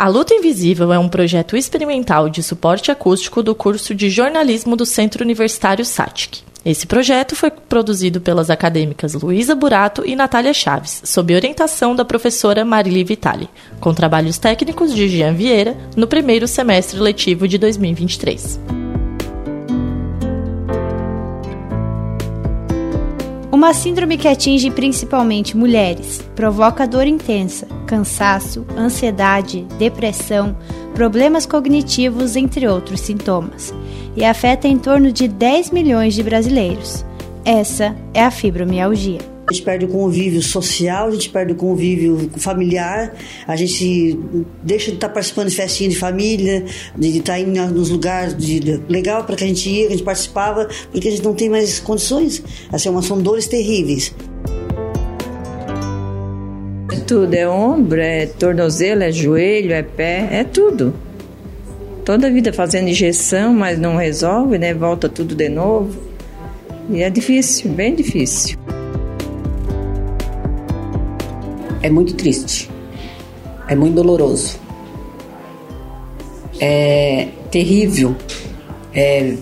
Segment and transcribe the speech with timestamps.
[0.00, 4.86] A Luta Invisível é um projeto experimental de suporte acústico do curso de jornalismo do
[4.86, 6.40] Centro Universitário SATIC.
[6.64, 12.64] Esse projeto foi produzido pelas acadêmicas Luísa Burato e Natália Chaves, sob orientação da professora
[12.64, 13.46] Marili Vitali,
[13.78, 18.58] com trabalhos técnicos de Jean Vieira, no primeiro semestre letivo de 2023.
[23.52, 30.56] Uma síndrome que atinge principalmente mulheres, provoca dor intensa, cansaço, ansiedade, depressão,
[30.94, 33.74] problemas cognitivos, entre outros sintomas,
[34.14, 37.04] e afeta em torno de 10 milhões de brasileiros.
[37.44, 39.18] Essa é a fibromialgia.
[39.48, 43.12] A gente perde o convívio social, a gente perde o convívio familiar,
[43.48, 44.16] a gente
[44.62, 46.64] deixa de estar participando de festinha de família,
[46.96, 49.96] de estar indo nos lugares de, de, legal para que a gente ia, que a
[49.96, 52.40] gente participava, porque a gente não tem mais condições.
[52.70, 54.14] Assim, são dores terríveis.
[57.10, 60.94] Tudo, é ombro, é tornozelo, é joelho, é pé, é tudo.
[62.04, 64.72] Toda a vida fazendo injeção, mas não resolve, né?
[64.72, 66.00] Volta tudo de novo.
[66.88, 68.56] E é difícil, bem difícil.
[71.82, 72.70] é muito triste,
[73.66, 74.56] é muito doloroso,
[76.60, 78.14] é terrível.
[78.94, 79.34] É,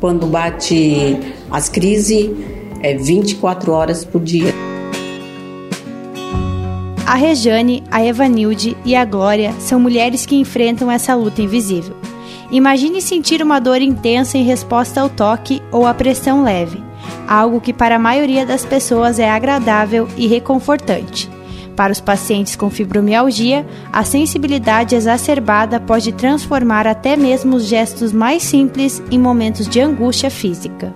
[0.00, 1.18] quando bate
[1.50, 2.30] as crises,
[2.82, 4.71] é 24 horas por dia.
[7.12, 11.94] A Rejane, a Evanilde e a Glória são mulheres que enfrentam essa luta invisível.
[12.50, 16.82] Imagine sentir uma dor intensa em resposta ao toque ou à pressão leve,
[17.28, 21.28] algo que para a maioria das pessoas é agradável e reconfortante.
[21.76, 28.42] Para os pacientes com fibromialgia, a sensibilidade exacerbada pode transformar até mesmo os gestos mais
[28.42, 30.94] simples em momentos de angústia física.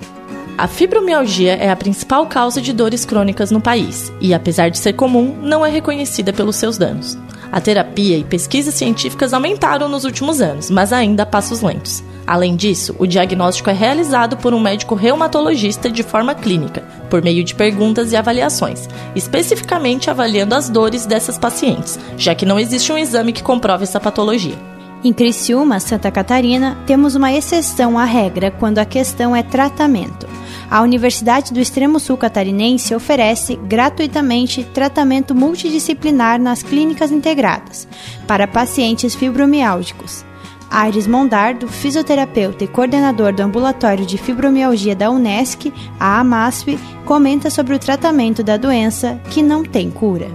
[0.59, 4.95] A fibromialgia é a principal causa de dores crônicas no país e, apesar de ser
[4.95, 7.19] comum, não é reconhecida pelos seus danos.
[7.53, 12.03] A terapia e pesquisas científicas aumentaram nos últimos anos, mas ainda a passos lentos.
[12.27, 17.45] Além disso, o diagnóstico é realizado por um médico reumatologista de forma clínica, por meio
[17.45, 22.99] de perguntas e avaliações, especificamente avaliando as dores dessas pacientes, já que não existe um
[22.99, 24.76] exame que comprove essa patologia.
[25.07, 30.27] Em Criciúma, Santa Catarina, temos uma exceção à regra quando a questão é tratamento.
[30.69, 37.87] A Universidade do Extremo Sul Catarinense oferece gratuitamente tratamento multidisciplinar nas clínicas integradas
[38.27, 40.25] para pacientes fibromiálgicos.
[40.69, 47.77] Aires Mondardo, fisioterapeuta e coordenador do Ambulatório de Fibromialgia da UNESCO, a AMASP, comenta sobre
[47.77, 50.27] o tratamento da doença que não tem cura.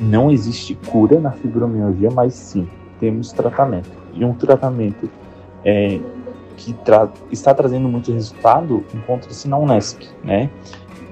[0.00, 2.66] Não existe cura na fibromialgia, mas sim
[2.98, 3.97] temos tratamento.
[4.18, 5.08] E um tratamento
[5.64, 6.00] é,
[6.56, 10.50] que tra está trazendo muito resultado encontra-se na UNESCO, né?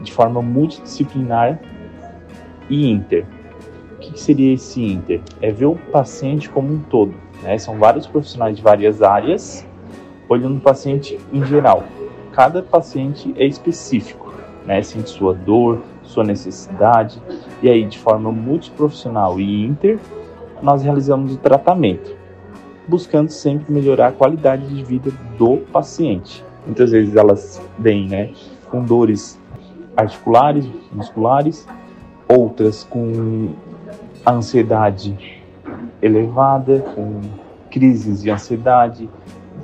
[0.02, 1.60] de forma multidisciplinar
[2.68, 3.24] e inter.
[3.94, 5.20] O que seria esse inter?
[5.40, 7.58] É ver o paciente como um todo né?
[7.58, 9.66] São vários profissionais de várias áreas
[10.28, 11.84] olhando o paciente em geral.
[12.32, 14.32] Cada paciente é específico,
[14.64, 14.82] né?
[14.82, 17.20] Sente sua dor, sua necessidade,
[17.62, 19.98] e aí de forma multiprofissional e inter,
[20.62, 22.16] nós realizamos o tratamento,
[22.86, 26.44] buscando sempre melhorar a qualidade de vida do paciente.
[26.64, 28.30] Muitas vezes elas vêm, né,
[28.70, 29.38] com dores
[29.96, 31.66] articulares, musculares,
[32.28, 33.54] outras com
[34.26, 35.42] ansiedade
[36.02, 37.20] elevada, com
[37.70, 39.08] crises de ansiedade,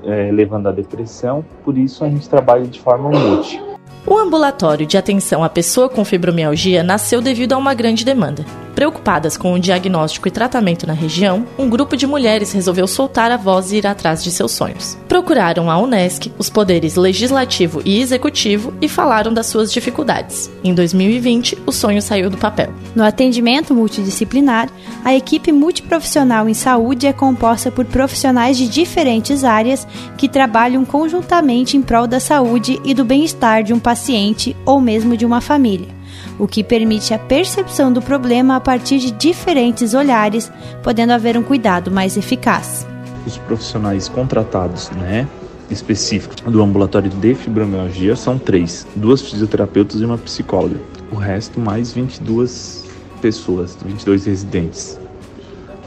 [0.04, 1.44] é, levando à depressão.
[1.64, 3.60] Por isso a gente trabalha de forma multi.
[4.06, 8.44] O ambulatório de atenção à pessoa com fibromialgia nasceu devido a uma grande demanda.
[8.74, 13.36] Preocupadas com o diagnóstico e tratamento na região, um grupo de mulheres resolveu soltar a
[13.36, 14.98] voz e ir atrás de seus sonhos.
[15.08, 20.50] Procuraram a UNESCO, os poderes legislativo e executivo e falaram das suas dificuldades.
[20.64, 22.72] Em 2020, o sonho saiu do papel.
[22.94, 24.70] No atendimento multidisciplinar,
[25.04, 31.76] a equipe multiprofissional em saúde é composta por profissionais de diferentes áreas que trabalham conjuntamente
[31.76, 36.01] em prol da saúde e do bem-estar de um paciente ou mesmo de uma família
[36.38, 40.50] o que permite a percepção do problema a partir de diferentes olhares,
[40.82, 42.86] podendo haver um cuidado mais eficaz.
[43.26, 45.28] Os profissionais contratados, né,
[45.70, 50.80] específicos do ambulatório de fibromialgia são três: duas fisioterapeutas e uma psicóloga.
[51.10, 52.86] O resto, mais 22
[53.20, 54.98] pessoas, 22 residentes,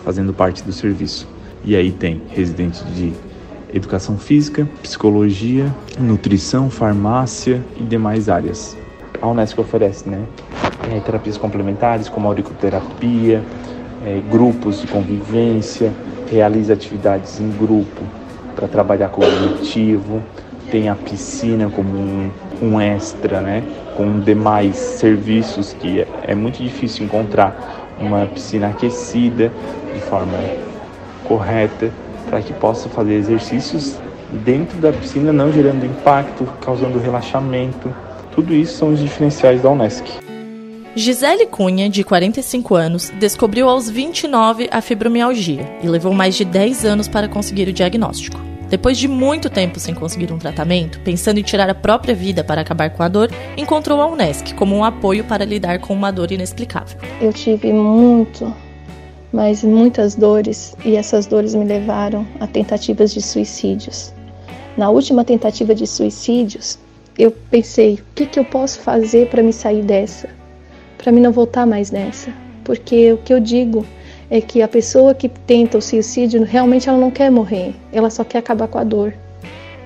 [0.03, 1.27] fazendo parte do serviço.
[1.63, 3.11] E aí tem residente de
[3.73, 8.77] educação física, psicologia, nutrição, farmácia e demais áreas
[9.25, 10.23] a Unesco oferece, né?
[10.91, 13.43] É, terapias complementares como auriculoterapia,
[14.05, 15.91] é, grupos de convivência,
[16.29, 18.03] realiza atividades em grupo
[18.55, 20.21] para trabalhar cognitivo,
[20.71, 22.31] tem a piscina como um,
[22.61, 23.63] um extra, né?
[23.97, 29.51] Com demais serviços que é, é muito difícil encontrar uma piscina aquecida
[29.93, 30.37] de forma
[31.27, 31.91] correta,
[32.29, 33.97] para que possa fazer exercícios
[34.43, 37.93] dentro da piscina, não gerando impacto, causando relaxamento.
[38.35, 40.03] Tudo isso são os diferenciais da Unesc.
[40.93, 46.85] Gisele Cunha, de 45 anos, descobriu aos 29 a fibromialgia e levou mais de 10
[46.85, 48.39] anos para conseguir o diagnóstico.
[48.69, 52.61] Depois de muito tempo sem conseguir um tratamento, pensando em tirar a própria vida para
[52.61, 56.31] acabar com a dor, encontrou a Unesc como um apoio para lidar com uma dor
[56.31, 56.97] inexplicável.
[57.21, 58.53] Eu tive muito,
[59.31, 64.13] mas muitas dores e essas dores me levaram a tentativas de suicídios.
[64.75, 66.79] Na última tentativa de suicídios,
[67.17, 70.29] eu pensei: o que, que eu posso fazer para me sair dessa?
[70.97, 72.31] Para me não voltar mais nessa?
[72.63, 73.85] Porque o que eu digo
[74.29, 78.23] é que a pessoa que tenta o suicídio realmente ela não quer morrer, ela só
[78.23, 79.13] quer acabar com a dor,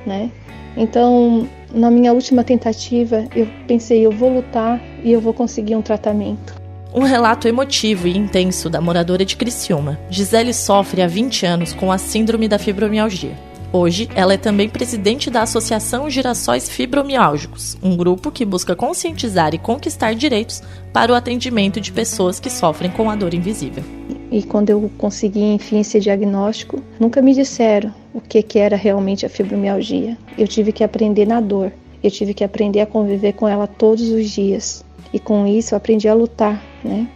[0.05, 0.31] né?
[0.77, 5.81] Então, na minha última tentativa, eu pensei, eu vou lutar e eu vou conseguir um
[5.81, 6.55] tratamento.
[6.93, 9.99] Um relato emotivo e intenso da moradora de Criciúma.
[10.09, 13.48] Gisele sofre há 20 anos com a síndrome da fibromialgia.
[13.71, 19.59] Hoje, ela é também presidente da Associação Girassóis Fibromiálgicos, um grupo que busca conscientizar e
[19.59, 23.83] conquistar direitos para o atendimento de pessoas que sofrem com a dor invisível.
[24.31, 29.23] E quando eu consegui, enfim, esse diagnóstico, nunca me disseram o que, que era realmente
[29.23, 30.17] a fibromialgia.
[30.35, 31.71] Eu tive que aprender na dor,
[32.03, 34.83] eu tive que aprender a conviver com ela todos os dias.
[35.13, 37.07] E com isso eu aprendi a lutar, né?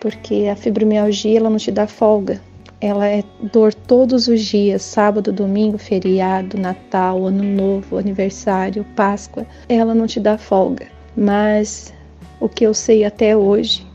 [0.00, 2.40] Porque a fibromialgia ela não te dá folga,
[2.80, 3.22] ela é
[3.52, 9.46] dor todos os dias, sábado, domingo, feriado, Natal, Ano Novo, aniversário, Páscoa.
[9.68, 10.86] Ela não te dá folga.
[11.16, 11.92] Mas
[12.40, 13.86] o que eu sei até hoje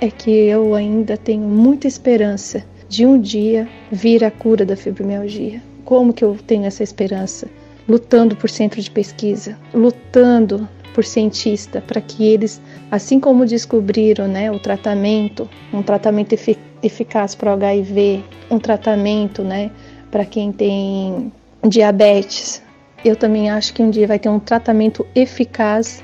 [0.00, 5.62] é que eu ainda tenho muita esperança de um dia vir a cura da fibromialgia.
[5.84, 7.48] Como que eu tenho essa esperança?
[7.88, 12.60] Lutando por centro de pesquisa, lutando por cientista para que eles,
[12.90, 19.42] assim como descobriram, né, o tratamento, um tratamento eficaz eficaz para o HIV, um tratamento,
[19.42, 19.70] né,
[20.10, 21.32] para quem tem
[21.66, 22.62] diabetes.
[23.04, 26.02] Eu também acho que um dia vai ter um tratamento eficaz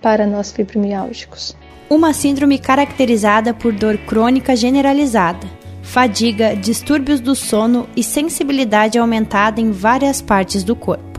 [0.00, 1.56] para nós fibromialgicos.
[1.88, 5.46] Uma síndrome caracterizada por dor crônica generalizada,
[5.82, 11.11] fadiga, distúrbios do sono e sensibilidade aumentada em várias partes do corpo.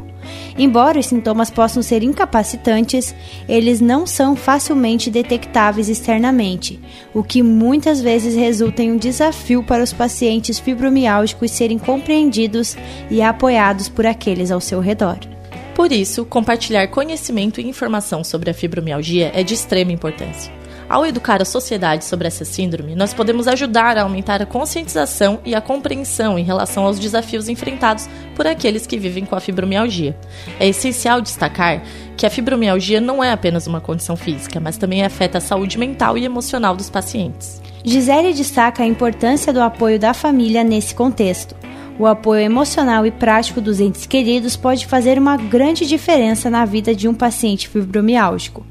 [0.58, 3.14] Embora os sintomas possam ser incapacitantes,
[3.48, 6.80] eles não são facilmente detectáveis externamente,
[7.14, 12.78] o que muitas vezes resulta em um desafio para os pacientes fibromiálgicos serem compreendidos
[13.10, 15.18] e apoiados por aqueles ao seu redor.
[15.75, 20.62] Por isso, compartilhar conhecimento e informação sobre a fibromialgia é de extrema importância.
[20.94, 25.56] Ao educar a sociedade sobre essa síndrome, nós podemos ajudar a aumentar a conscientização e
[25.56, 30.16] a compreensão em relação aos desafios enfrentados por aqueles que vivem com a fibromialgia.
[30.60, 31.81] É essencial destacar
[32.16, 36.16] que a fibromialgia não é apenas uma condição física, mas também afeta a saúde mental
[36.16, 37.60] e emocional dos pacientes.
[37.84, 41.56] Gisele destaca a importância do apoio da família nesse contexto.
[41.98, 46.94] O apoio emocional e prático dos entes queridos pode fazer uma grande diferença na vida
[46.94, 48.63] de um paciente fibromiálgico.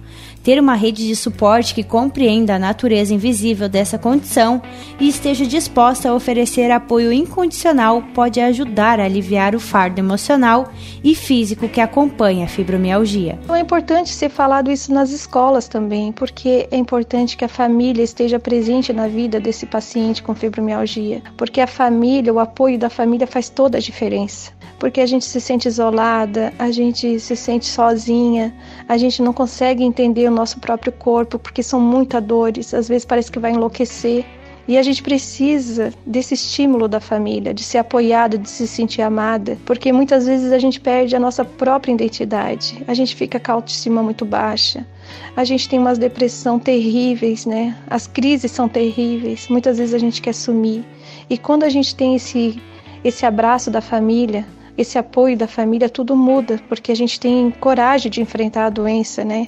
[0.42, 4.60] Ter uma rede de suporte que compreenda a natureza invisível dessa condição
[4.98, 10.72] e esteja disposta a oferecer apoio incondicional pode ajudar a aliviar o fardo emocional
[11.04, 13.38] e físico que acompanha a fibromialgia.
[13.44, 18.02] Então, é importante ser falado isso nas escolas também, porque é importante que a família
[18.02, 23.28] esteja presente na vida desse paciente com fibromialgia, porque a família, o apoio da família
[23.28, 24.50] faz toda a diferença.
[24.80, 28.52] Porque a gente se sente isolada, a gente se sente sozinha,
[28.88, 33.30] a gente não consegue entender nosso próprio corpo, porque são muitas dores, às vezes parece
[33.30, 34.24] que vai enlouquecer.
[34.66, 39.58] E a gente precisa desse estímulo da família, de ser apoiada, de se sentir amada,
[39.66, 43.54] porque muitas vezes a gente perde a nossa própria identidade, a gente fica com a
[43.56, 44.86] autoestima muito baixa,
[45.36, 47.76] a gente tem umas depressão terríveis, né?
[47.90, 50.84] As crises são terríveis, muitas vezes a gente quer sumir.
[51.28, 52.62] E quando a gente tem esse,
[53.02, 58.10] esse abraço da família, esse apoio da família, tudo muda, porque a gente tem coragem
[58.10, 59.46] de enfrentar a doença, né?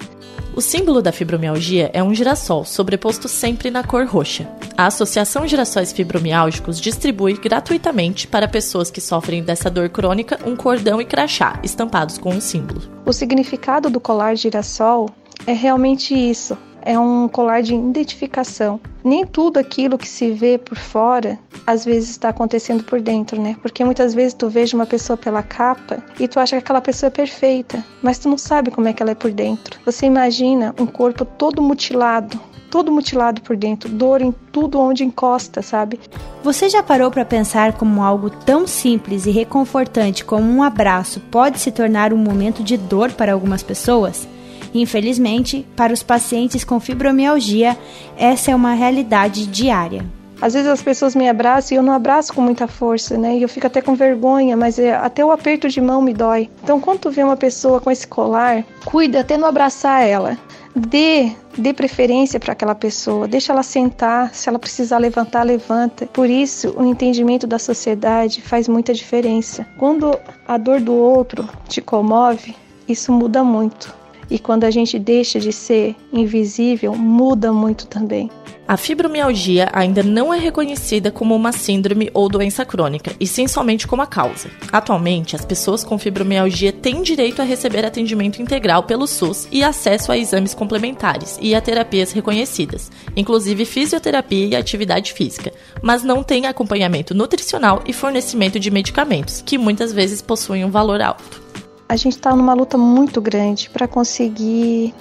[0.54, 4.48] O símbolo da fibromialgia é um girassol, sobreposto sempre na cor roxa.
[4.76, 11.00] A Associação Girassóis Fibromiálgicos distribui gratuitamente para pessoas que sofrem dessa dor crônica um cordão
[11.00, 12.82] e crachá estampados com um símbolo.
[13.04, 15.10] O significado do colar girassol
[15.46, 18.78] é realmente isso: é um colar de identificação.
[19.02, 23.56] Nem tudo aquilo que se vê por fora às vezes está acontecendo por dentro, né?
[23.62, 27.08] Porque muitas vezes tu veja uma pessoa pela capa e tu acha que aquela pessoa
[27.08, 29.80] é perfeita, mas tu não sabe como é que ela é por dentro.
[29.84, 32.38] Você imagina um corpo todo mutilado,
[32.70, 35.98] todo mutilado por dentro, dor em tudo onde encosta, sabe?
[36.42, 41.58] Você já parou para pensar como algo tão simples e reconfortante como um abraço pode
[41.58, 44.28] se tornar um momento de dor para algumas pessoas?
[44.74, 47.78] Infelizmente, para os pacientes com fibromialgia,
[48.18, 50.04] essa é uma realidade diária.
[50.42, 53.38] Às vezes as pessoas me abraçam e eu não abraço com muita força, né?
[53.38, 56.50] E eu fico até com vergonha, mas é, até o aperto de mão me dói.
[56.62, 60.36] Então, quando tu vê uma pessoa com esse colar, cuida até não abraçar ela.
[60.76, 66.04] Dê, dê preferência para aquela pessoa, deixa ela sentar, se ela precisar levantar, levanta.
[66.06, 69.64] Por isso, o entendimento da sociedade faz muita diferença.
[69.78, 72.56] Quando a dor do outro te comove,
[72.88, 74.03] isso muda muito.
[74.30, 78.30] E quando a gente deixa de ser invisível, muda muito também.
[78.66, 83.86] A fibromialgia ainda não é reconhecida como uma síndrome ou doença crônica, e sim somente
[83.86, 84.48] como a causa.
[84.72, 90.10] Atualmente, as pessoas com fibromialgia têm direito a receber atendimento integral pelo SUS e acesso
[90.10, 95.52] a exames complementares e a terapias reconhecidas, inclusive fisioterapia e atividade física,
[95.82, 101.02] mas não têm acompanhamento nutricional e fornecimento de medicamentos, que muitas vezes possuem um valor
[101.02, 101.43] alto.
[101.88, 104.94] A gente está numa luta muito grande para conseguir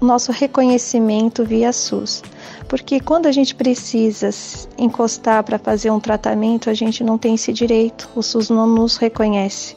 [0.00, 2.22] nosso reconhecimento via SUS.
[2.68, 4.30] Porque quando a gente precisa
[4.76, 8.96] encostar para fazer um tratamento, a gente não tem esse direito, o SUS não nos
[8.96, 9.76] reconhece.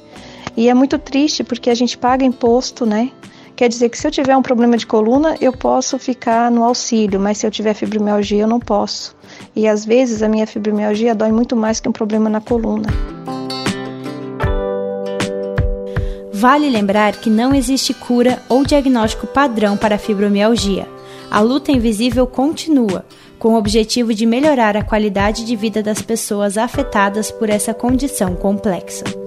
[0.55, 3.11] E é muito triste porque a gente paga imposto, né?
[3.55, 7.19] Quer dizer que se eu tiver um problema de coluna, eu posso ficar no auxílio,
[7.19, 9.15] mas se eu tiver fibromialgia, eu não posso.
[9.55, 12.89] E às vezes a minha fibromialgia dói muito mais que um problema na coluna.
[16.41, 20.87] Vale lembrar que não existe cura ou diagnóstico padrão para a fibromialgia.
[21.29, 23.05] A luta invisível continua,
[23.37, 28.33] com o objetivo de melhorar a qualidade de vida das pessoas afetadas por essa condição
[28.33, 29.20] complexa.